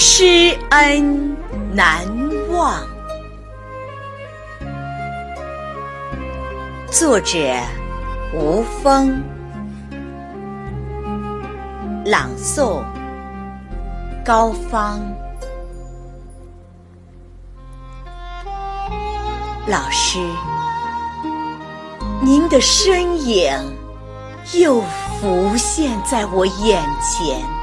[0.00, 1.36] 师恩
[1.74, 2.06] 难
[2.50, 2.86] 忘。
[6.88, 7.36] 作者：
[8.32, 9.20] 吴峰，
[12.04, 12.84] 朗诵：
[14.24, 15.00] 高芳。
[19.66, 20.20] 老师，
[22.22, 23.52] 您的身影
[24.54, 24.80] 又
[25.20, 27.57] 浮现在我眼前。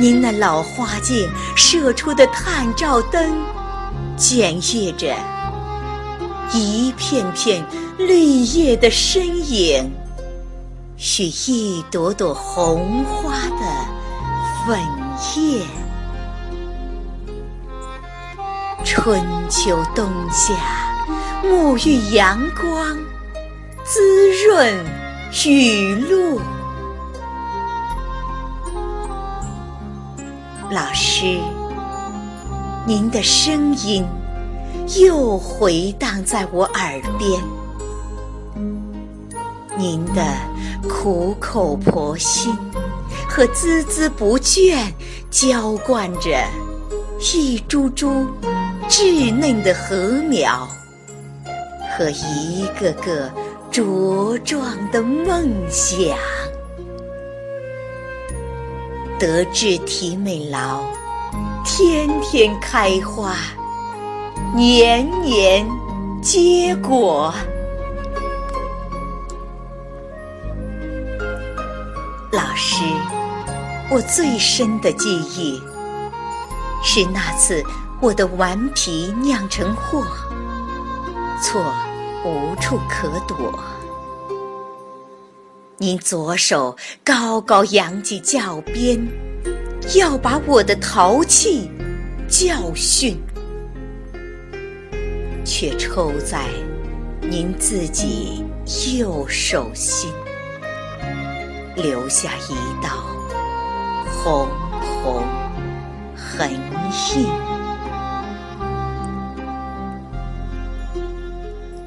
[0.00, 3.44] 您那老花镜射出的探照灯，
[4.16, 5.14] 检阅着
[6.54, 7.62] 一片片
[7.98, 9.92] 绿叶的身影，
[10.96, 13.66] 与一朵朵红花的
[14.66, 14.80] 粉
[15.36, 15.60] 叶。
[18.82, 20.54] 春秋冬夏，
[21.44, 22.96] 沐浴阳光，
[23.84, 24.82] 滋润
[25.44, 26.40] 雨露。
[30.70, 31.40] 老师，
[32.86, 34.06] 您的声音
[35.00, 37.42] 又回荡在我耳边，
[39.76, 40.22] 您的
[40.88, 42.56] 苦口婆心
[43.28, 44.76] 和孜孜不倦，
[45.28, 46.38] 浇灌着
[47.34, 48.26] 一株株。
[48.88, 50.68] 稚嫩的禾苗
[51.96, 53.30] 和一个个
[53.70, 56.16] 茁壮的梦想，
[59.20, 60.80] 德智体美劳，
[61.62, 63.36] 天天开花，
[64.56, 65.68] 年年
[66.22, 67.34] 结果。
[72.32, 72.82] 老师，
[73.90, 75.60] 我最深的记忆
[76.82, 77.62] 是那次。
[78.00, 80.02] 我的顽皮酿成祸，
[81.42, 81.62] 错
[82.24, 83.52] 无处可躲。
[85.82, 89.00] 您左手高高扬起教鞭，
[89.96, 91.70] 要把我的淘气
[92.28, 93.18] 教训，
[95.42, 96.44] 却抽在
[97.22, 98.44] 您自己
[98.94, 100.12] 右手心，
[101.74, 103.02] 留下一道
[104.04, 104.46] 红
[104.82, 105.24] 红
[106.14, 106.52] 痕
[107.14, 107.26] 印。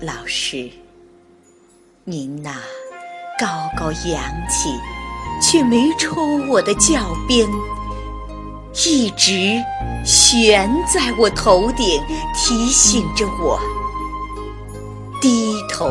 [0.01, 0.67] 老师，
[2.03, 2.59] 您那
[3.43, 4.69] 高高扬起
[5.41, 6.15] 却没抽
[6.47, 7.45] 我的教鞭，
[8.85, 9.61] 一直
[10.05, 12.01] 悬在我头顶，
[12.33, 13.59] 提醒着我
[15.21, 15.89] 低头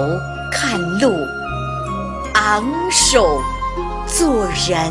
[0.50, 1.12] 看路，
[2.32, 3.42] 昂首
[4.06, 4.90] 做人。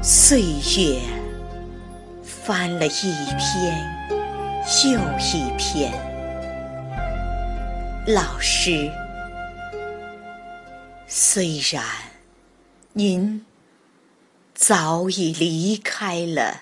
[0.00, 0.40] 岁
[0.76, 1.00] 月
[2.22, 3.98] 翻了一篇。
[4.84, 5.90] 又一篇，
[8.10, 8.90] 老师，
[11.06, 11.84] 虽然
[12.94, 13.44] 您
[14.54, 16.54] 早已离开了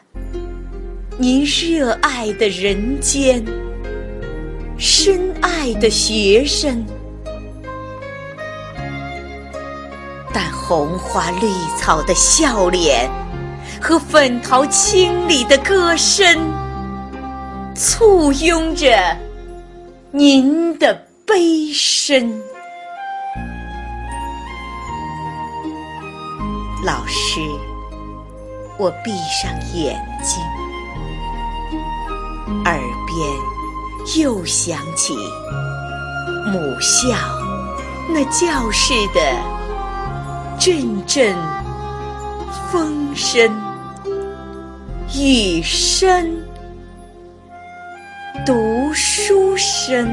[1.17, 3.45] 您热爱的人间，
[4.77, 6.85] 深爱的学生，
[10.35, 13.09] 但红花绿草的笑脸
[13.81, 16.27] 和粉桃清丽的歌声。
[17.77, 19.17] 簇拥着
[20.11, 22.41] 您的悲声，
[26.85, 27.41] 老师，
[28.79, 30.41] 我闭上眼睛，
[32.65, 35.17] 耳边又响起
[36.47, 37.09] 母校
[38.09, 39.21] 那教室的
[40.61, 41.37] 阵阵
[42.71, 43.51] 风声、
[45.17, 46.41] 雨声。
[48.45, 50.09] 读书声。